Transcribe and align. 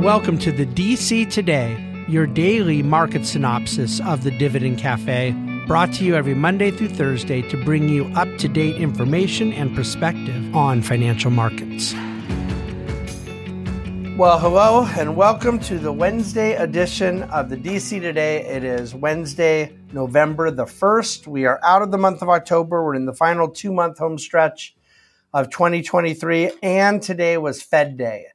Welcome 0.00 0.38
to 0.38 0.50
the 0.50 0.64
DC 0.64 1.30
Today, 1.30 1.78
your 2.08 2.26
daily 2.26 2.82
market 2.82 3.26
synopsis 3.26 4.00
of 4.00 4.24
the 4.24 4.30
Dividend 4.30 4.78
Cafe, 4.78 5.32
brought 5.66 5.92
to 5.92 6.04
you 6.06 6.14
every 6.16 6.32
Monday 6.32 6.70
through 6.70 6.88
Thursday 6.88 7.42
to 7.50 7.62
bring 7.66 7.86
you 7.86 8.06
up 8.16 8.26
to 8.38 8.48
date 8.48 8.76
information 8.76 9.52
and 9.52 9.76
perspective 9.76 10.56
on 10.56 10.80
financial 10.80 11.30
markets. 11.30 11.92
Well, 14.16 14.38
hello, 14.38 14.86
and 14.96 15.16
welcome 15.16 15.58
to 15.58 15.78
the 15.78 15.92
Wednesday 15.92 16.54
edition 16.54 17.24
of 17.24 17.50
the 17.50 17.58
DC 17.58 18.00
Today. 18.00 18.42
It 18.46 18.64
is 18.64 18.94
Wednesday, 18.94 19.76
November 19.92 20.50
the 20.50 20.64
1st. 20.64 21.26
We 21.26 21.44
are 21.44 21.60
out 21.62 21.82
of 21.82 21.90
the 21.90 21.98
month 21.98 22.22
of 22.22 22.30
October. 22.30 22.82
We're 22.82 22.94
in 22.94 23.04
the 23.04 23.12
final 23.12 23.50
two 23.50 23.70
month 23.70 23.98
home 23.98 24.16
stretch 24.16 24.74
of 25.34 25.50
2023, 25.50 26.52
and 26.62 27.02
today 27.02 27.36
was 27.36 27.60
Fed 27.60 27.98
Day. 27.98 28.28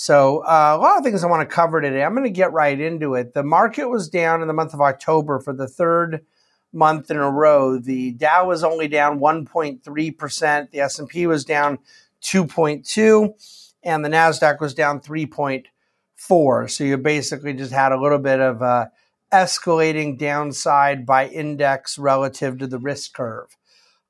So, 0.00 0.44
uh, 0.44 0.76
a 0.78 0.80
lot 0.80 0.96
of 0.96 1.02
things 1.02 1.24
I 1.24 1.26
want 1.26 1.48
to 1.48 1.52
cover 1.52 1.80
today. 1.80 2.04
I'm 2.04 2.14
going 2.14 2.22
to 2.22 2.30
get 2.30 2.52
right 2.52 2.78
into 2.78 3.16
it. 3.16 3.34
The 3.34 3.42
market 3.42 3.88
was 3.88 4.08
down 4.08 4.42
in 4.42 4.46
the 4.46 4.54
month 4.54 4.72
of 4.72 4.80
October 4.80 5.40
for 5.40 5.52
the 5.52 5.66
third 5.66 6.24
month 6.72 7.10
in 7.10 7.16
a 7.16 7.28
row. 7.28 7.80
The 7.80 8.12
Dow 8.12 8.46
was 8.46 8.62
only 8.62 8.86
down 8.86 9.18
1.3%, 9.18 10.70
the 10.70 10.78
S&P 10.78 11.26
was 11.26 11.44
down 11.44 11.80
2.2, 12.22 13.74
and 13.82 14.04
the 14.04 14.08
Nasdaq 14.08 14.60
was 14.60 14.72
down 14.72 15.00
3.4. 15.00 16.70
So 16.70 16.84
you 16.84 16.96
basically 16.96 17.54
just 17.54 17.72
had 17.72 17.90
a 17.90 18.00
little 18.00 18.20
bit 18.20 18.38
of 18.38 18.62
a 18.62 18.92
escalating 19.32 20.16
downside 20.16 21.06
by 21.06 21.26
index 21.26 21.98
relative 21.98 22.58
to 22.58 22.68
the 22.68 22.78
risk 22.78 23.14
curve. 23.14 23.56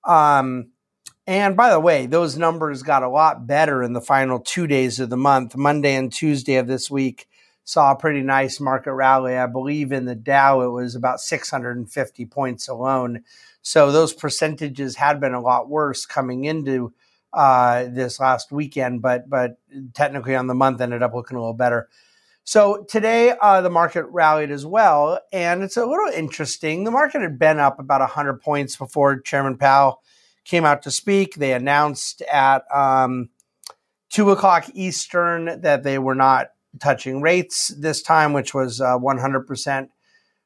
Um, 0.05 0.73
and 1.29 1.59
by 1.59 1.69
the 1.69 1.79
way, 1.79 2.07
those 2.07 2.39
numbers 2.39 2.83
got 2.83 3.03
a 3.03 3.09
lot 3.09 3.47
better 3.47 3.83
in 3.83 3.93
the 3.93 4.01
final 4.01 4.41
two 4.41 4.67
days 4.67 4.99
of 4.99 5.11
the 5.11 5.17
month. 5.19 5.55
Monday 5.55 5.95
and 5.95 6.11
Tuesday 6.11 6.55
of 6.55 6.67
this 6.67 6.91
week 6.91 7.29
saw 7.65 7.93
a 7.93 7.97
pretty 7.97 8.23
nice 8.23 8.59
market 8.61 8.95
rally. 8.95 9.37
I 9.37 9.45
believe 9.45 9.93
in 9.93 10.07
the 10.07 10.15
Dow, 10.15 10.63
it 10.63 10.71
was 10.71 10.95
about 10.95 11.21
650 11.21 12.25
points 12.25 12.67
alone. 12.67 13.25
So 13.61 13.93
those 13.93 14.15
percentages 14.15 14.97
had 14.97 15.21
been 15.21 15.35
a 15.35 15.43
lot 15.43 15.69
worse 15.69 16.07
coming 16.07 16.45
into 16.45 16.95
uh, 17.35 17.85
this 17.91 18.19
last 18.19 18.51
weekend, 18.51 19.03
but 19.03 19.29
but 19.29 19.59
technically 19.93 20.35
on 20.35 20.47
the 20.47 20.55
month 20.55 20.81
ended 20.81 21.03
up 21.03 21.13
looking 21.13 21.37
a 21.37 21.41
little 21.41 21.53
better. 21.53 21.91
So 22.45 22.87
today 22.89 23.35
uh, 23.39 23.61
the 23.61 23.69
market 23.69 24.07
rallied 24.07 24.51
as 24.51 24.65
well, 24.65 25.21
and 25.31 25.63
it's 25.63 25.77
a 25.77 25.85
little 25.85 26.09
interesting. 26.09 26.85
The 26.85 26.91
market 26.91 27.21
had 27.21 27.39
been 27.39 27.59
up 27.59 27.79
about 27.79 28.01
100 28.01 28.41
points 28.41 28.77
before 28.77 29.21
Chairman 29.21 29.59
Powell 29.59 30.01
came 30.49 30.65
out 30.65 30.83
to 30.83 30.91
speak. 30.91 31.35
They 31.35 31.53
announced 31.53 32.23
at 32.23 32.65
um, 32.75 33.29
two 34.11 34.31
o'clock 34.31 34.67
Eastern 34.75 35.61
that 35.61 35.83
they 35.83 35.99
were 35.99 36.15
not 36.15 36.49
touching 36.81 37.21
rates 37.21 37.69
this 37.69 38.03
time, 38.03 38.33
which 38.33 38.55
was 38.55 38.81
uh, 38.81 38.99
100% 38.99 39.89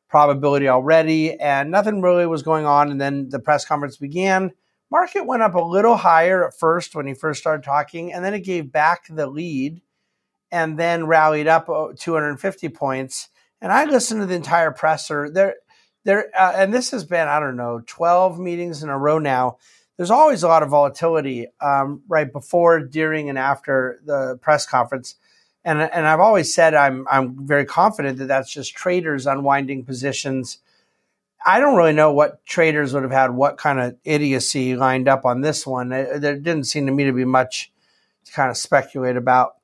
probability 0.08 0.68
already, 0.68 1.38
and 1.40 1.70
nothing 1.70 2.02
really 2.02 2.26
was 2.26 2.42
going 2.42 2.66
on. 2.66 2.90
And 2.90 3.00
then 3.00 3.28
the 3.30 3.38
press 3.38 3.64
conference 3.64 3.96
began. 3.96 4.52
Market 4.90 5.24
went 5.24 5.42
up 5.42 5.54
a 5.54 5.60
little 5.60 5.96
higher 5.96 6.46
at 6.46 6.58
first 6.58 6.94
when 6.94 7.06
he 7.06 7.14
first 7.14 7.40
started 7.40 7.64
talking, 7.64 8.12
and 8.12 8.24
then 8.24 8.34
it 8.34 8.40
gave 8.40 8.70
back 8.70 9.06
the 9.08 9.26
lead 9.26 9.80
and 10.50 10.78
then 10.78 11.06
rallied 11.06 11.46
up 11.46 11.68
uh, 11.70 11.88
250 11.98 12.68
points. 12.70 13.28
And 13.60 13.72
I 13.72 13.84
listened 13.84 14.20
to 14.20 14.26
the 14.26 14.34
entire 14.34 14.72
presser. 14.72 15.30
There, 15.30 15.54
there, 16.04 16.28
uh, 16.36 16.52
and 16.56 16.74
this 16.74 16.90
has 16.90 17.04
been 17.04 17.28
I 17.28 17.38
don't 17.40 17.56
know 17.56 17.80
12 17.86 18.38
meetings 18.38 18.82
in 18.82 18.90
a 18.90 18.98
row 18.98 19.18
now 19.18 19.58
there's 19.96 20.10
always 20.10 20.42
a 20.42 20.48
lot 20.48 20.62
of 20.62 20.70
volatility 20.70 21.46
um, 21.60 22.02
right 22.08 22.32
before, 22.32 22.80
during, 22.80 23.28
and 23.28 23.38
after 23.38 24.00
the 24.04 24.38
press 24.40 24.66
conference. 24.66 25.16
And, 25.64 25.80
and 25.80 26.06
I've 26.06 26.20
always 26.20 26.52
said 26.52 26.74
I'm, 26.74 27.06
I'm 27.10 27.46
very 27.46 27.64
confident 27.64 28.18
that 28.18 28.26
that's 28.26 28.52
just 28.52 28.74
traders 28.74 29.26
unwinding 29.26 29.84
positions. 29.84 30.58
I 31.44 31.60
don't 31.60 31.76
really 31.76 31.92
know 31.92 32.12
what 32.12 32.44
traders 32.46 32.94
would 32.94 33.02
have 33.02 33.12
had 33.12 33.30
what 33.30 33.58
kind 33.58 33.80
of 33.80 33.96
idiocy 34.04 34.76
lined 34.76 35.08
up 35.08 35.24
on 35.24 35.40
this 35.40 35.66
one. 35.66 35.90
There 35.90 36.36
didn't 36.36 36.64
seem 36.64 36.86
to 36.86 36.92
me 36.92 37.04
to 37.04 37.12
be 37.12 37.24
much 37.24 37.70
to 38.24 38.32
kind 38.32 38.50
of 38.50 38.56
speculate 38.56 39.16
about. 39.16 39.56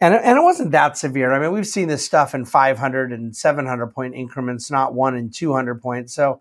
And, 0.00 0.14
and 0.14 0.36
it 0.36 0.42
wasn't 0.42 0.72
that 0.72 0.98
severe. 0.98 1.32
I 1.32 1.38
mean, 1.38 1.52
we've 1.52 1.66
seen 1.66 1.88
this 1.88 2.04
stuff 2.04 2.34
in 2.34 2.44
500 2.44 3.12
and 3.12 3.34
700 3.34 3.86
point 3.88 4.14
increments, 4.14 4.70
not 4.70 4.92
one 4.92 5.16
and 5.16 5.32
200 5.32 5.80
points. 5.80 6.12
So 6.14 6.40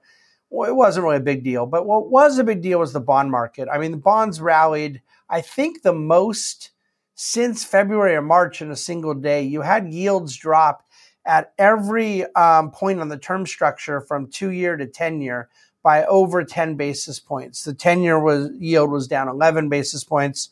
well, 0.54 0.70
it 0.70 0.76
wasn't 0.76 1.04
really 1.04 1.18
a 1.18 1.22
big 1.22 1.44
deal. 1.44 1.66
But 1.66 1.88
what 1.88 2.12
was 2.12 2.38
a 2.38 2.44
big 2.44 2.62
deal 2.62 2.80
was 2.80 2.94
the 2.94 3.00
bond 3.00 3.32
market. 3.32 3.68
I 3.74 3.80
mean, 3.80 3.92
the 3.92 3.98
bonds 3.98 4.40
rallied, 4.40 5.02
I 5.28 5.42
think, 5.42 5.82
the 5.82 5.94
most 5.94 6.70
since 7.16 7.64
February 7.64 8.16
or 8.16 8.22
March 8.22 8.62
in 8.62 8.70
a 8.70 8.76
single 8.76 9.16
day. 9.16 9.42
You 9.42 9.62
had 9.62 9.92
yields 9.92 10.38
drop 10.38 10.84
at 11.26 11.54
every 11.58 12.26
um, 12.36 12.70
point 12.70 13.00
on 13.00 13.10
the 13.10 13.18
term 13.18 13.48
structure 13.48 14.00
from 14.00 14.28
two 14.28 14.52
year 14.52 14.78
to 14.78 14.86
10 14.86 15.22
year 15.22 15.50
by 15.82 16.06
over 16.06 16.44
10 16.44 16.76
basis 16.76 17.20
points. 17.20 17.64
The 17.64 17.74
10 17.74 18.04
year 18.04 18.20
was, 18.20 18.52
yield 18.60 18.92
was 18.92 19.08
down 19.08 19.30
11 19.30 19.70
basis 19.70 20.04
points. 20.04 20.50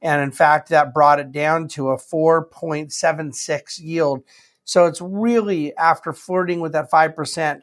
And 0.00 0.22
in 0.22 0.32
fact, 0.32 0.70
that 0.70 0.94
brought 0.94 1.20
it 1.20 1.30
down 1.30 1.68
to 1.68 1.90
a 1.90 1.98
4.76 1.98 3.80
yield. 3.80 4.24
So 4.64 4.86
it's 4.86 5.00
really 5.02 5.76
after 5.76 6.14
flirting 6.14 6.60
with 6.60 6.72
that 6.72 6.90
5%, 6.90 7.60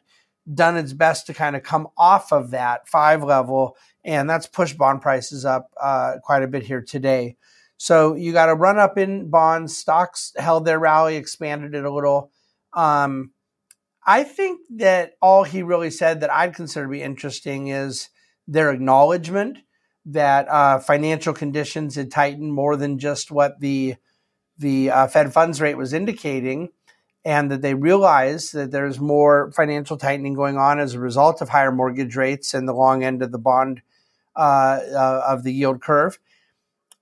done 0.54 0.78
its 0.78 0.94
best 0.94 1.28
to 1.28 1.34
kind 1.34 1.56
of 1.56 1.64
come 1.64 1.88
off 1.98 2.32
of 2.32 2.52
that 2.52 2.88
five 2.88 3.24
level, 3.24 3.78
and 4.04 4.30
that's 4.30 4.48
pushed 4.48 4.78
bond 4.78 5.02
prices 5.02 5.46
up 5.46 5.72
uh, 5.82 6.14
quite 6.24 6.44
a 6.44 6.48
bit 6.48 6.64
here 6.64 6.82
today. 6.82 7.36
So 7.78 8.16
you 8.16 8.34
got 8.34 8.50
a 8.50 8.56
run 8.56 8.78
up 8.78 8.98
in 8.98 9.30
bonds. 9.30 9.78
Stocks 9.78 10.34
held 10.38 10.66
their 10.66 10.80
rally, 10.80 11.16
expanded 11.16 11.76
it 11.76 11.86
a 11.86 11.94
little. 11.94 12.32
Um, 12.74 13.32
I 14.06 14.24
think 14.24 14.62
that 14.78 15.14
all 15.22 15.44
he 15.44 15.62
really 15.64 15.92
said 15.92 16.22
that 16.22 16.32
I'd 16.32 16.56
consider 16.56 16.86
to 16.86 16.92
be 16.92 17.02
interesting 17.02 17.68
is 17.68 18.10
their 18.48 18.72
acknowledgement 18.72 19.60
that 20.06 20.48
uh, 20.50 20.80
financial 20.80 21.34
conditions 21.34 21.96
had 21.96 22.12
tightened 22.12 22.54
more 22.54 22.76
than 22.76 23.00
just 23.00 23.32
what 23.32 23.60
the 23.60 23.96
the 24.58 24.92
uh, 24.92 25.08
Fed 25.08 25.32
funds 25.32 25.62
rate 25.62 25.78
was 25.78 25.94
indicating 25.94 26.70
and 27.26 27.52
that 27.52 27.62
they 27.62 27.74
realize 27.74 28.52
that 28.52 28.72
there's 28.72 29.00
more 29.00 29.52
financial 29.52 29.98
tightening 29.98 30.34
going 30.34 30.58
on 30.58 30.80
as 30.80 30.94
a 30.94 31.00
result 31.00 31.42
of 31.42 31.50
higher 31.50 31.72
mortgage 31.72 32.16
rates 32.16 32.54
and 32.54 32.68
the 32.68 32.74
long 32.74 33.04
end 33.04 33.22
of 33.22 33.32
the 33.32 33.38
bond 33.38 33.82
uh, 34.36 34.80
uh, 34.94 35.24
of 35.28 35.44
the 35.44 35.54
yield 35.54 35.82
curve. 35.82 36.18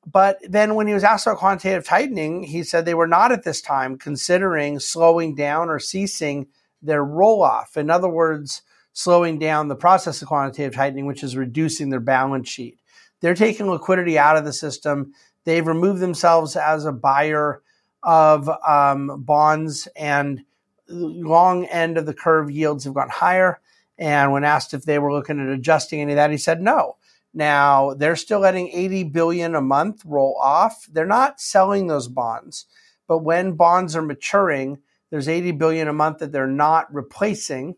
But 0.09 0.39
then 0.41 0.75
when 0.75 0.87
he 0.87 0.93
was 0.93 1.03
asked 1.03 1.27
about 1.27 1.37
quantitative 1.37 1.85
tightening, 1.85 2.43
he 2.43 2.63
said 2.63 2.85
they 2.85 2.93
were 2.93 3.07
not 3.07 3.31
at 3.31 3.43
this 3.43 3.61
time 3.61 3.97
considering 3.97 4.79
slowing 4.79 5.35
down 5.35 5.69
or 5.69 5.79
ceasing 5.79 6.47
their 6.81 7.03
roll 7.03 7.43
off. 7.43 7.75
In 7.75 7.89
other 7.89 8.07
words, 8.07 8.61
slowing 8.93 9.37
down 9.37 9.67
the 9.67 9.75
process 9.75 10.21
of 10.21 10.29
quantitative 10.29 10.73
tightening, 10.73 11.05
which 11.05 11.23
is 11.23 11.35
reducing 11.35 11.89
their 11.89 11.99
balance 11.99 12.49
sheet. 12.49 12.79
They're 13.19 13.35
taking 13.35 13.69
liquidity 13.69 14.17
out 14.17 14.37
of 14.37 14.45
the 14.45 14.53
system. 14.53 15.13
They've 15.43 15.67
removed 15.67 15.99
themselves 15.99 16.55
as 16.55 16.85
a 16.85 16.91
buyer 16.91 17.61
of 18.03 18.49
um, 18.67 19.23
bonds 19.23 19.87
and 19.95 20.43
long 20.89 21.65
end 21.65 21.97
of 21.97 22.05
the 22.05 22.13
curve 22.13 22.49
yields 22.49 22.83
have 22.83 22.93
gone 22.93 23.09
higher. 23.09 23.59
And 23.97 24.31
when 24.31 24.43
asked 24.43 24.73
if 24.73 24.83
they 24.83 24.99
were 24.99 25.11
looking 25.11 25.39
at 25.39 25.47
adjusting 25.47 26.01
any 26.01 26.13
of 26.13 26.17
that, 26.17 26.31
he 26.31 26.37
said 26.37 26.61
no. 26.61 26.97
Now 27.33 27.93
they're 27.93 28.15
still 28.15 28.39
letting 28.39 28.69
80 28.69 29.05
billion 29.05 29.55
a 29.55 29.61
month 29.61 30.03
roll 30.05 30.37
off. 30.41 30.87
They're 30.91 31.05
not 31.05 31.41
selling 31.41 31.87
those 31.87 32.07
bonds, 32.07 32.65
but 33.07 33.19
when 33.19 33.53
bonds 33.53 33.95
are 33.95 34.01
maturing, 34.01 34.79
there's 35.09 35.27
80 35.27 35.51
billion 35.53 35.87
a 35.87 35.93
month 35.93 36.19
that 36.19 36.31
they're 36.31 36.47
not 36.47 36.93
replacing. 36.93 37.75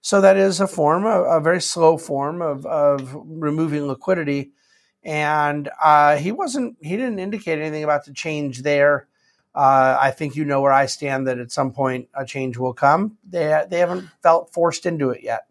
So 0.00 0.20
that 0.20 0.36
is 0.36 0.60
a 0.60 0.66
form, 0.66 1.04
a, 1.04 1.22
a 1.22 1.40
very 1.40 1.60
slow 1.60 1.98
form 1.98 2.42
of, 2.42 2.64
of 2.66 3.16
removing 3.24 3.86
liquidity. 3.86 4.52
And 5.02 5.68
uh, 5.82 6.16
he 6.16 6.32
wasn't, 6.32 6.76
he 6.80 6.96
didn't 6.96 7.18
indicate 7.18 7.58
anything 7.58 7.84
about 7.84 8.04
the 8.04 8.12
change 8.12 8.62
there 8.62 9.08
uh, 9.56 9.96
I 9.98 10.10
think 10.10 10.36
you 10.36 10.44
know 10.44 10.60
where 10.60 10.72
I 10.72 10.84
stand 10.84 11.26
that 11.28 11.38
at 11.38 11.50
some 11.50 11.72
point 11.72 12.10
a 12.14 12.26
change 12.26 12.58
will 12.58 12.74
come. 12.74 13.16
They, 13.26 13.64
they 13.70 13.78
haven't 13.78 14.06
felt 14.22 14.52
forced 14.52 14.84
into 14.84 15.10
it 15.10 15.22
yet. 15.22 15.46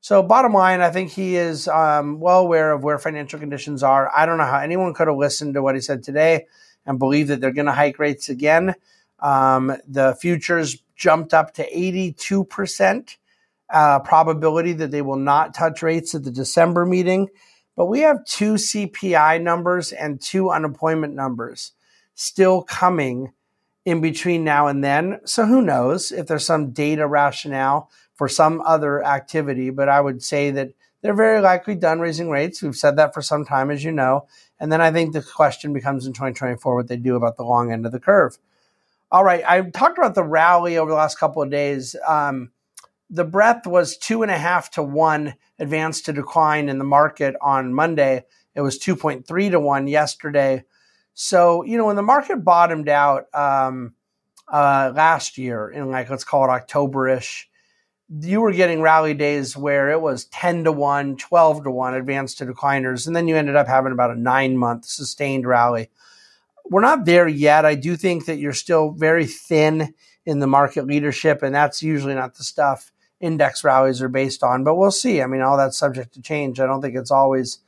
So, 0.00 0.22
bottom 0.22 0.54
line, 0.54 0.80
I 0.80 0.90
think 0.90 1.10
he 1.10 1.36
is 1.36 1.68
um, 1.68 2.18
well 2.18 2.40
aware 2.40 2.72
of 2.72 2.82
where 2.82 2.98
financial 2.98 3.38
conditions 3.38 3.82
are. 3.82 4.10
I 4.16 4.24
don't 4.24 4.38
know 4.38 4.44
how 4.44 4.60
anyone 4.60 4.94
could 4.94 5.08
have 5.08 5.18
listened 5.18 5.52
to 5.54 5.62
what 5.62 5.74
he 5.74 5.82
said 5.82 6.02
today 6.02 6.46
and 6.86 6.98
believe 6.98 7.28
that 7.28 7.42
they're 7.42 7.52
going 7.52 7.66
to 7.66 7.72
hike 7.72 7.98
rates 7.98 8.30
again. 8.30 8.74
Um, 9.20 9.76
the 9.86 10.16
futures 10.18 10.82
jumped 10.94 11.34
up 11.34 11.52
to 11.54 11.70
82% 11.70 13.16
uh, 13.68 13.98
probability 14.00 14.72
that 14.74 14.92
they 14.92 15.02
will 15.02 15.16
not 15.16 15.54
touch 15.54 15.82
rates 15.82 16.14
at 16.14 16.24
the 16.24 16.30
December 16.30 16.86
meeting. 16.86 17.28
But 17.76 17.86
we 17.86 18.00
have 18.00 18.24
two 18.24 18.54
CPI 18.54 19.42
numbers 19.42 19.92
and 19.92 20.20
two 20.20 20.50
unemployment 20.50 21.14
numbers 21.14 21.72
still 22.16 22.62
coming 22.62 23.32
in 23.84 24.00
between 24.00 24.42
now 24.42 24.66
and 24.66 24.82
then. 24.82 25.20
So 25.24 25.46
who 25.46 25.62
knows 25.62 26.10
if 26.10 26.26
there's 26.26 26.44
some 26.44 26.72
data 26.72 27.06
rationale 27.06 27.88
for 28.14 28.28
some 28.28 28.60
other 28.62 29.04
activity, 29.04 29.70
but 29.70 29.88
I 29.88 30.00
would 30.00 30.22
say 30.22 30.50
that 30.50 30.70
they're 31.02 31.14
very 31.14 31.40
likely 31.40 31.76
done 31.76 32.00
raising 32.00 32.30
rates. 32.30 32.62
We've 32.62 32.74
said 32.74 32.96
that 32.96 33.14
for 33.14 33.22
some 33.22 33.44
time, 33.44 33.70
as 33.70 33.84
you 33.84 33.92
know. 33.92 34.26
And 34.58 34.72
then 34.72 34.80
I 34.80 34.90
think 34.90 35.12
the 35.12 35.22
question 35.22 35.72
becomes 35.72 36.06
in 36.06 36.14
2024 36.14 36.74
what 36.74 36.88
they 36.88 36.96
do 36.96 37.14
about 37.14 37.36
the 37.36 37.44
long 37.44 37.70
end 37.70 37.86
of 37.86 37.92
the 37.92 38.00
curve. 38.00 38.38
All 39.12 39.22
right, 39.22 39.44
I 39.46 39.60
talked 39.60 39.98
about 39.98 40.16
the 40.16 40.24
rally 40.24 40.78
over 40.78 40.90
the 40.90 40.96
last 40.96 41.18
couple 41.18 41.42
of 41.42 41.50
days. 41.50 41.94
Um, 42.08 42.50
the 43.08 43.24
breadth 43.24 43.66
was 43.66 43.96
two 43.96 44.22
and 44.22 44.32
a 44.32 44.38
half 44.38 44.70
to 44.72 44.82
one 44.82 45.34
advance 45.60 46.00
to 46.02 46.12
decline 46.12 46.68
in 46.68 46.78
the 46.78 46.84
market 46.84 47.36
on 47.40 47.72
Monday. 47.72 48.24
It 48.56 48.62
was 48.62 48.80
2.3 48.80 49.50
to 49.50 49.60
one 49.60 49.86
yesterday. 49.86 50.64
So, 51.16 51.64
you 51.64 51.76
know, 51.76 51.86
when 51.86 51.96
the 51.96 52.02
market 52.02 52.44
bottomed 52.44 52.88
out 52.88 53.26
um, 53.34 53.94
uh, 54.46 54.92
last 54.94 55.36
year 55.36 55.68
in 55.68 55.90
like, 55.90 56.08
let's 56.08 56.22
call 56.22 56.44
it 56.44 56.48
Octoberish, 56.48 57.46
you 58.20 58.40
were 58.40 58.52
getting 58.52 58.82
rally 58.82 59.14
days 59.14 59.56
where 59.56 59.90
it 59.90 60.00
was 60.00 60.26
10 60.26 60.62
to 60.64 60.72
1, 60.72 61.16
12 61.16 61.64
to 61.64 61.70
1 61.70 61.94
advance 61.94 62.36
to 62.36 62.46
decliners. 62.46 63.08
And 63.08 63.16
then 63.16 63.26
you 63.26 63.34
ended 63.34 63.56
up 63.56 63.66
having 63.66 63.90
about 63.90 64.12
a 64.12 64.20
nine 64.20 64.56
month 64.56 64.84
sustained 64.84 65.44
rally 65.46 65.90
we're 66.70 66.80
not 66.80 67.04
there 67.04 67.28
yet. 67.28 67.64
I 67.64 67.74
do 67.74 67.96
think 67.96 68.26
that 68.26 68.38
you're 68.38 68.52
still 68.52 68.90
very 68.90 69.26
thin 69.26 69.94
in 70.24 70.40
the 70.40 70.46
market 70.46 70.86
leadership, 70.86 71.42
and 71.42 71.54
that's 71.54 71.82
usually 71.82 72.14
not 72.14 72.34
the 72.34 72.44
stuff 72.44 72.92
index 73.20 73.64
rallies 73.64 74.02
are 74.02 74.08
based 74.08 74.42
on. 74.42 74.64
But 74.64 74.76
we'll 74.76 74.90
see. 74.90 75.22
I 75.22 75.26
mean, 75.26 75.40
all 75.40 75.56
that's 75.56 75.78
subject 75.78 76.14
to 76.14 76.22
change. 76.22 76.60
I 76.60 76.66
don't 76.66 76.82
think 76.82 76.96
it's 76.96 77.10
always 77.10 77.58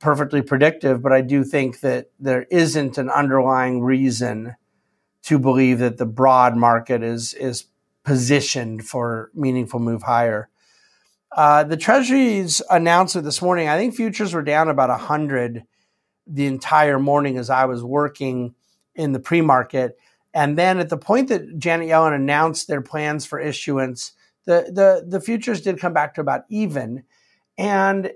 perfectly 0.00 0.42
predictive, 0.42 1.02
but 1.02 1.12
I 1.12 1.20
do 1.20 1.44
think 1.44 1.80
that 1.80 2.10
there 2.18 2.46
isn't 2.50 2.98
an 2.98 3.10
underlying 3.10 3.82
reason 3.82 4.56
to 5.22 5.38
believe 5.38 5.78
that 5.80 5.98
the 5.98 6.06
broad 6.06 6.56
market 6.56 7.02
is 7.02 7.34
is 7.34 7.64
positioned 8.04 8.86
for 8.86 9.30
meaningful 9.34 9.80
move 9.80 10.02
higher. 10.02 10.48
Uh, 11.36 11.64
the 11.64 11.76
Treasury's 11.76 12.62
announcement 12.70 13.24
this 13.24 13.42
morning, 13.42 13.68
I 13.68 13.76
think 13.76 13.94
futures 13.94 14.32
were 14.32 14.42
down 14.42 14.68
about 14.68 14.88
100 14.88 15.64
the 16.26 16.46
entire 16.46 16.98
morning 16.98 17.36
as 17.36 17.50
I 17.50 17.66
was 17.66 17.84
working 17.84 18.54
in 18.94 19.12
the 19.12 19.20
pre 19.20 19.40
market. 19.40 19.98
And 20.32 20.58
then 20.58 20.78
at 20.78 20.88
the 20.88 20.96
point 20.96 21.28
that 21.28 21.58
Janet 21.58 21.88
Yellen 21.88 22.14
announced 22.14 22.68
their 22.68 22.80
plans 22.80 23.26
for 23.26 23.38
issuance, 23.38 24.12
the, 24.44 24.70
the, 24.72 25.04
the 25.06 25.20
futures 25.20 25.60
did 25.60 25.80
come 25.80 25.92
back 25.92 26.14
to 26.14 26.20
about 26.20 26.44
even. 26.48 27.04
And 27.58 28.12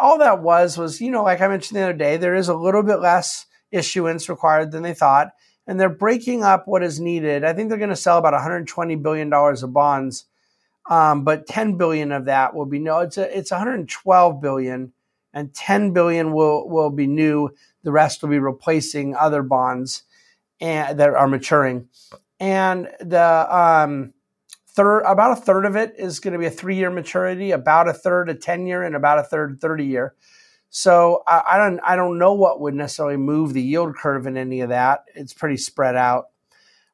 all 0.00 0.18
that 0.18 0.42
was, 0.42 0.76
was, 0.76 1.00
you 1.00 1.10
know, 1.10 1.22
like 1.22 1.40
I 1.40 1.48
mentioned 1.48 1.78
the 1.78 1.84
other 1.84 1.92
day, 1.92 2.16
there 2.16 2.34
is 2.34 2.48
a 2.48 2.54
little 2.54 2.82
bit 2.82 3.00
less 3.00 3.46
issuance 3.70 4.28
required 4.28 4.70
than 4.70 4.82
they 4.82 4.94
thought. 4.94 5.32
And 5.66 5.78
they're 5.78 5.88
breaking 5.88 6.42
up 6.42 6.66
what 6.66 6.82
is 6.82 7.00
needed. 7.00 7.44
I 7.44 7.52
think 7.52 7.68
they're 7.68 7.78
going 7.78 7.90
to 7.90 7.96
sell 7.96 8.18
about 8.18 8.32
120 8.32 8.96
billion 8.96 9.30
dollars 9.30 9.62
of 9.62 9.72
bonds, 9.72 10.26
um, 10.90 11.24
but 11.24 11.46
10 11.46 11.76
billion 11.76 12.10
of 12.10 12.24
that 12.24 12.54
will 12.54 12.66
be 12.66 12.80
no. 12.80 12.98
It's 13.00 13.16
a, 13.16 13.38
it's 13.38 13.52
112 13.52 14.40
billion 14.40 14.92
and 15.32 15.54
10 15.54 15.92
billion 15.92 16.32
will 16.32 16.68
will 16.68 16.90
be 16.90 17.06
new. 17.06 17.50
The 17.84 17.92
rest 17.92 18.22
will 18.22 18.30
be 18.30 18.40
replacing 18.40 19.14
other 19.14 19.42
bonds 19.42 20.02
and 20.60 20.98
that 20.98 21.10
are 21.10 21.28
maturing. 21.28 21.88
And 22.40 22.88
the 23.00 23.56
um, 23.56 24.14
third, 24.74 25.00
about 25.02 25.38
a 25.38 25.40
third 25.40 25.64
of 25.64 25.76
it 25.76 25.94
is 25.98 26.20
going 26.20 26.32
to 26.32 26.38
be 26.38 26.46
a 26.46 26.50
three-year 26.50 26.90
maturity, 26.90 27.50
about 27.50 27.88
a 27.88 27.92
third 27.92 28.28
a 28.28 28.34
10-year, 28.34 28.82
and 28.82 28.96
about 28.96 29.18
a 29.18 29.22
third 29.22 29.60
30-year. 29.60 30.14
So 30.70 31.22
I, 31.26 31.42
I, 31.52 31.58
don't 31.58 31.80
I 31.80 31.96
don't 31.96 32.18
know 32.18 32.32
what 32.32 32.60
would 32.60 32.74
necessarily 32.74 33.18
move 33.18 33.52
the 33.52 33.62
yield 33.62 33.94
curve 33.94 34.26
in 34.26 34.36
any 34.36 34.62
of 34.62 34.70
that. 34.70 35.04
It's 35.14 35.34
pretty 35.34 35.58
spread 35.58 35.96
out. 35.96 36.28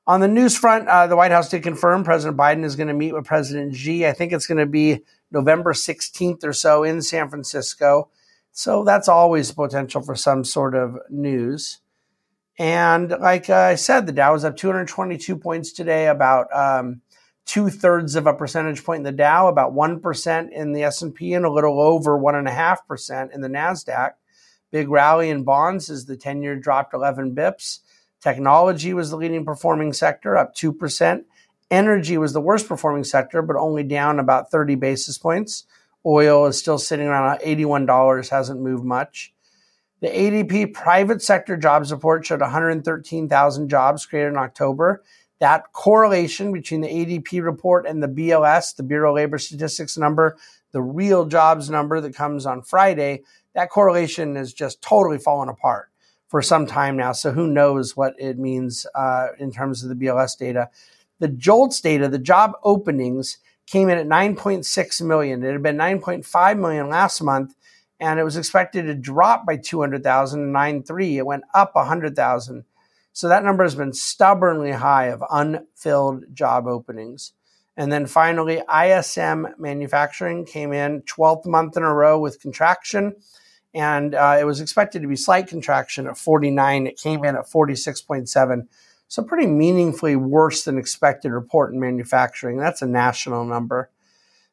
On 0.08 0.20
the 0.20 0.26
news 0.26 0.56
front, 0.56 0.88
uh, 0.88 1.06
the 1.06 1.16
White 1.16 1.30
House 1.30 1.50
did 1.50 1.62
confirm 1.62 2.02
President 2.02 2.36
Biden 2.36 2.64
is 2.64 2.76
going 2.76 2.88
to 2.88 2.94
meet 2.94 3.12
with 3.12 3.26
President 3.26 3.76
Xi. 3.76 4.06
I 4.06 4.12
think 4.12 4.32
it's 4.32 4.46
going 4.46 4.58
to 4.58 4.66
be 4.66 5.04
November 5.30 5.74
16th 5.74 6.44
or 6.44 6.52
so 6.52 6.82
in 6.82 7.02
San 7.02 7.28
Francisco. 7.28 8.08
So 8.52 8.84
that's 8.84 9.08
always 9.08 9.52
potential 9.52 10.02
for 10.02 10.16
some 10.16 10.44
sort 10.44 10.74
of 10.74 10.98
news. 11.10 11.78
And 12.58 13.10
like 13.10 13.50
I 13.50 13.76
said, 13.76 14.06
the 14.06 14.12
Dow 14.12 14.32
was 14.32 14.44
up 14.44 14.56
222 14.56 15.36
points 15.36 15.72
today, 15.72 16.08
about 16.08 16.48
um, 16.52 17.02
two 17.48 17.70
thirds 17.70 18.14
of 18.14 18.26
a 18.26 18.34
percentage 18.34 18.84
point 18.84 18.98
in 18.98 19.04
the 19.04 19.10
Dow, 19.10 19.48
about 19.48 19.72
one 19.72 19.98
percent 19.98 20.52
in 20.52 20.74
the 20.74 20.84
S 20.84 21.02
and 21.02 21.14
a 21.18 21.50
little 21.50 21.80
over 21.80 22.16
one 22.16 22.36
and 22.36 22.46
a 22.46 22.52
half 22.52 22.86
percent 22.86 23.32
in 23.32 23.40
the 23.40 23.48
Nasdaq. 23.48 24.12
Big 24.70 24.88
rally 24.90 25.30
in 25.30 25.44
bonds 25.44 25.88
as 25.88 26.04
the 26.04 26.16
10 26.16 26.42
year 26.42 26.54
dropped 26.54 26.92
11 26.92 27.34
bips. 27.34 27.80
Technology 28.20 28.92
was 28.92 29.08
the 29.08 29.16
leading 29.16 29.46
performing 29.46 29.94
sector, 29.94 30.36
up 30.36 30.54
2%. 30.54 31.24
Energy 31.70 32.18
was 32.18 32.34
the 32.34 32.40
worst 32.40 32.68
performing 32.68 33.04
sector, 33.04 33.40
but 33.40 33.56
only 33.56 33.82
down 33.82 34.18
about 34.18 34.50
30 34.50 34.74
basis 34.74 35.16
points. 35.16 35.64
Oil 36.04 36.46
is 36.46 36.58
still 36.58 36.78
sitting 36.78 37.06
around 37.06 37.40
$81, 37.40 38.28
hasn't 38.28 38.60
moved 38.60 38.84
much. 38.84 39.32
The 40.00 40.08
ADP 40.08 40.74
private 40.74 41.22
sector 41.22 41.56
jobs 41.56 41.90
report 41.90 42.26
showed 42.26 42.40
113,000 42.40 43.68
jobs 43.68 44.06
created 44.06 44.28
in 44.28 44.36
October. 44.36 45.02
That 45.40 45.72
correlation 45.72 46.52
between 46.52 46.80
the 46.80 46.88
ADP 46.88 47.42
report 47.42 47.86
and 47.86 48.02
the 48.02 48.08
BLS, 48.08 48.74
the 48.74 48.82
Bureau 48.82 49.10
of 49.10 49.16
Labor 49.16 49.38
Statistics 49.38 49.96
number, 49.96 50.36
the 50.72 50.82
real 50.82 51.26
jobs 51.26 51.70
number 51.70 52.00
that 52.00 52.14
comes 52.14 52.44
on 52.44 52.62
Friday, 52.62 53.22
that 53.54 53.70
correlation 53.70 54.36
has 54.36 54.52
just 54.52 54.82
totally 54.82 55.18
fallen 55.18 55.48
apart 55.48 55.90
for 56.28 56.42
some 56.42 56.66
time 56.66 56.96
now. 56.96 57.12
So 57.12 57.32
who 57.32 57.46
knows 57.46 57.96
what 57.96 58.14
it 58.18 58.38
means 58.38 58.86
uh, 58.94 59.28
in 59.38 59.50
terms 59.50 59.82
of 59.82 59.88
the 59.88 59.94
BLS 59.94 60.36
data. 60.36 60.68
The 61.20 61.28
JOLTS 61.28 61.80
data, 61.80 62.08
the 62.08 62.18
job 62.18 62.52
openings, 62.62 63.38
came 63.66 63.88
in 63.88 63.98
at 63.98 64.06
9.6 64.06 65.02
million. 65.02 65.42
It 65.42 65.52
had 65.52 65.62
been 65.62 65.76
9.5 65.76 66.58
million 66.58 66.88
last 66.88 67.20
month, 67.22 67.54
and 68.00 68.18
it 68.18 68.24
was 68.24 68.36
expected 68.36 68.82
to 68.86 68.94
drop 68.94 69.44
by 69.46 69.56
200,000 69.56 70.40
to 70.40 70.46
9.3. 70.46 71.16
It 71.16 71.26
went 71.26 71.44
up 71.54 71.74
100,000. 71.74 72.64
So 73.18 73.26
that 73.26 73.42
number 73.42 73.64
has 73.64 73.74
been 73.74 73.94
stubbornly 73.94 74.70
high 74.70 75.06
of 75.06 75.24
unfilled 75.28 76.32
job 76.32 76.68
openings. 76.68 77.32
And 77.76 77.90
then 77.90 78.06
finally, 78.06 78.62
ISM 78.72 79.56
manufacturing 79.58 80.44
came 80.44 80.72
in 80.72 81.02
12th 81.02 81.44
month 81.44 81.76
in 81.76 81.82
a 81.82 81.92
row 81.92 82.20
with 82.20 82.40
contraction. 82.40 83.16
And 83.74 84.14
uh, 84.14 84.36
it 84.38 84.44
was 84.44 84.60
expected 84.60 85.02
to 85.02 85.08
be 85.08 85.16
slight 85.16 85.48
contraction 85.48 86.06
at 86.06 86.16
49. 86.16 86.86
It 86.86 86.96
came 86.96 87.24
in 87.24 87.34
at 87.34 87.46
46.7. 87.46 88.68
So, 89.08 89.24
pretty 89.24 89.48
meaningfully 89.48 90.14
worse 90.14 90.62
than 90.62 90.78
expected 90.78 91.32
report 91.32 91.72
in 91.72 91.80
manufacturing. 91.80 92.56
That's 92.56 92.82
a 92.82 92.86
national 92.86 93.44
number. 93.44 93.90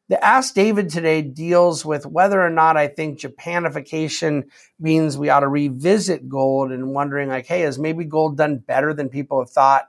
The 0.08 0.24
Ask 0.24 0.54
David 0.54 0.88
today 0.88 1.20
deals 1.20 1.84
with 1.84 2.06
whether 2.06 2.40
or 2.40 2.50
not 2.50 2.76
I 2.76 2.86
think 2.86 3.18
Japanification 3.18 4.44
means 4.78 5.18
we 5.18 5.30
ought 5.30 5.40
to 5.40 5.48
revisit 5.48 6.28
gold 6.28 6.70
and 6.70 6.94
wondering, 6.94 7.28
like, 7.28 7.46
hey, 7.46 7.62
has 7.62 7.76
maybe 7.76 8.04
gold 8.04 8.36
done 8.36 8.58
better 8.58 8.94
than 8.94 9.08
people 9.08 9.40
have 9.40 9.50
thought? 9.50 9.88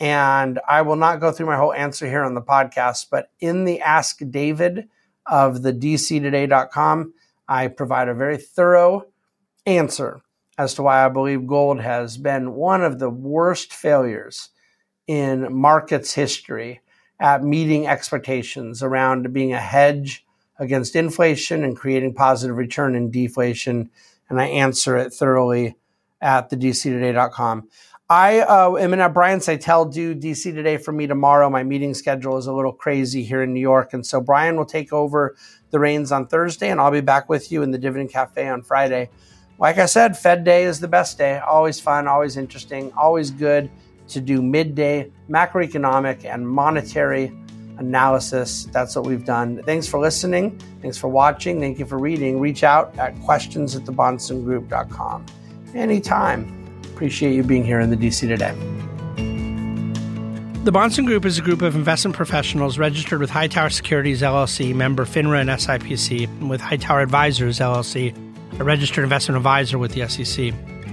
And 0.00 0.58
I 0.68 0.82
will 0.82 0.96
not 0.96 1.20
go 1.20 1.30
through 1.30 1.46
my 1.46 1.56
whole 1.56 1.72
answer 1.72 2.08
here 2.08 2.24
on 2.24 2.34
the 2.34 2.42
podcast, 2.42 3.06
but 3.08 3.30
in 3.38 3.64
the 3.64 3.80
Ask 3.80 4.18
David 4.30 4.88
of 5.26 5.62
the 5.62 5.72
dctoday.com, 5.72 7.14
I 7.48 7.68
provide 7.68 8.08
a 8.08 8.14
very 8.14 8.38
thorough 8.38 9.06
answer 9.64 10.22
as 10.58 10.74
to 10.74 10.82
why 10.82 11.04
I 11.04 11.08
believe 11.08 11.46
gold 11.46 11.80
has 11.80 12.16
been 12.16 12.54
one 12.54 12.82
of 12.82 12.98
the 12.98 13.10
worst 13.10 13.72
failures 13.72 14.50
in 15.06 15.54
markets 15.54 16.14
history 16.14 16.80
at 17.18 17.42
meeting 17.42 17.86
expectations 17.86 18.82
around 18.82 19.32
being 19.32 19.52
a 19.52 19.60
hedge 19.60 20.24
against 20.58 20.96
inflation 20.96 21.64
and 21.64 21.76
creating 21.76 22.14
positive 22.14 22.56
return 22.56 22.94
in 22.94 23.10
deflation. 23.10 23.90
And 24.28 24.40
I 24.40 24.46
answer 24.46 24.96
it 24.96 25.12
thoroughly 25.12 25.76
at 26.20 26.50
the 26.50 26.56
dctoday.com. 26.56 27.68
I 28.08 28.40
uh, 28.40 28.76
am 28.76 28.92
to 28.92 28.98
have 28.98 29.14
Brian 29.14 29.40
Szytel 29.40 29.92
do 29.92 30.14
DC 30.14 30.54
Today 30.54 30.76
for 30.76 30.92
me 30.92 31.08
tomorrow. 31.08 31.50
My 31.50 31.64
meeting 31.64 31.92
schedule 31.92 32.36
is 32.38 32.46
a 32.46 32.52
little 32.52 32.72
crazy 32.72 33.24
here 33.24 33.42
in 33.42 33.52
New 33.52 33.60
York. 33.60 33.92
And 33.92 34.06
so 34.06 34.20
Brian 34.20 34.56
will 34.56 34.64
take 34.64 34.92
over 34.92 35.34
the 35.70 35.80
reins 35.80 36.12
on 36.12 36.28
Thursday, 36.28 36.70
and 36.70 36.80
I'll 36.80 36.92
be 36.92 37.00
back 37.00 37.28
with 37.28 37.50
you 37.50 37.62
in 37.62 37.72
the 37.72 37.78
Dividend 37.78 38.10
Cafe 38.10 38.46
on 38.48 38.62
Friday 38.62 39.10
like 39.58 39.78
I 39.78 39.86
said, 39.86 40.18
Fed 40.18 40.44
Day 40.44 40.64
is 40.64 40.80
the 40.80 40.88
best 40.88 41.18
day. 41.18 41.38
Always 41.38 41.80
fun, 41.80 42.06
always 42.06 42.36
interesting, 42.36 42.92
always 42.96 43.30
good 43.30 43.70
to 44.08 44.20
do 44.20 44.42
midday 44.42 45.10
macroeconomic 45.28 46.24
and 46.24 46.48
monetary 46.48 47.32
analysis. 47.78 48.68
That's 48.72 48.96
what 48.96 49.06
we've 49.06 49.24
done. 49.24 49.62
Thanks 49.64 49.86
for 49.86 50.00
listening. 50.00 50.58
Thanks 50.80 50.96
for 50.96 51.08
watching. 51.08 51.60
Thank 51.60 51.78
you 51.78 51.86
for 51.86 51.98
reading. 51.98 52.40
Reach 52.40 52.64
out 52.64 52.96
at 52.98 53.18
questions 53.20 53.76
at 53.76 53.82
thebahnsengroup.com 53.82 55.26
anytime. 55.74 56.80
Appreciate 56.84 57.34
you 57.34 57.42
being 57.42 57.64
here 57.64 57.80
in 57.80 57.90
the 57.90 57.96
DC 57.96 58.20
today. 58.20 58.54
The 60.64 60.72
Bahnsen 60.72 61.06
Group 61.06 61.24
is 61.24 61.38
a 61.38 61.42
group 61.42 61.62
of 61.62 61.76
investment 61.76 62.16
professionals 62.16 62.76
registered 62.76 63.20
with 63.20 63.30
Hightower 63.30 63.70
Securities 63.70 64.22
LLC, 64.22 64.74
member 64.74 65.04
FINRA 65.04 65.42
and 65.42 65.50
SIPC, 65.50 66.24
and 66.24 66.50
with 66.50 66.60
Hightower 66.60 67.02
Advisors 67.02 67.60
LLC 67.60 68.12
a 68.58 68.64
registered 68.64 69.04
investment 69.04 69.36
advisor 69.36 69.78
with 69.78 69.92
the 69.92 70.08
SEC. 70.08 70.54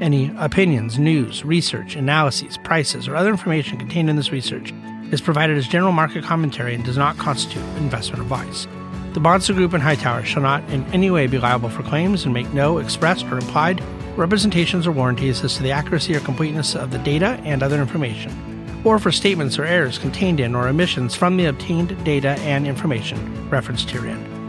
Any 0.00 0.32
opinions, 0.38 0.98
news, 0.98 1.44
research, 1.44 1.94
analyses, 1.94 2.56
prices, 2.56 3.06
or 3.06 3.16
other 3.16 3.28
information 3.28 3.76
contained 3.76 4.08
in 4.08 4.16
this 4.16 4.32
research 4.32 4.72
is 5.12 5.20
provided 5.20 5.58
as 5.58 5.68
general 5.68 5.92
market 5.92 6.24
commentary 6.24 6.74
and 6.74 6.82
does 6.82 6.96
not 6.96 7.18
constitute 7.18 7.62
investment 7.76 8.22
advice. 8.22 8.66
The 9.12 9.20
Bahnsen 9.20 9.56
Group 9.56 9.74
and 9.74 9.82
Hightower 9.82 10.24
shall 10.24 10.42
not 10.42 10.66
in 10.70 10.84
any 10.94 11.10
way 11.10 11.26
be 11.26 11.36
liable 11.36 11.68
for 11.68 11.82
claims 11.82 12.24
and 12.24 12.32
make 12.32 12.50
no 12.54 12.78
expressed 12.78 13.26
or 13.26 13.34
implied 13.34 13.82
representations 14.16 14.86
or 14.86 14.92
warranties 14.92 15.44
as 15.44 15.56
to 15.56 15.62
the 15.62 15.72
accuracy 15.72 16.16
or 16.16 16.20
completeness 16.20 16.74
of 16.74 16.92
the 16.92 16.98
data 17.00 17.38
and 17.44 17.62
other 17.62 17.78
information, 17.78 18.80
or 18.84 18.98
for 18.98 19.12
statements 19.12 19.58
or 19.58 19.66
errors 19.66 19.98
contained 19.98 20.40
in 20.40 20.54
or 20.54 20.66
omissions 20.66 21.14
from 21.14 21.36
the 21.36 21.44
obtained 21.44 22.02
data 22.04 22.38
and 22.40 22.66
information 22.66 23.50
referenced 23.50 23.90
herein. 23.90 24.40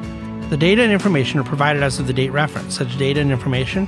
The 0.49 0.57
data 0.57 0.81
and 0.81 0.93
information 0.93 1.41
are 1.41 1.43
provided 1.43 1.83
as 1.83 1.99
of 1.99 2.07
the 2.07 2.13
date 2.13 2.31
referenced. 2.31 2.77
Such 2.77 2.97
data 2.97 3.19
and 3.19 3.31
information 3.31 3.87